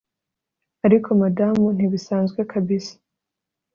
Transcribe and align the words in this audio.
Ariko 0.85 1.07
Madamu 1.21 1.65
ntibisanzwe 1.77 2.39
kabisa 2.51 2.95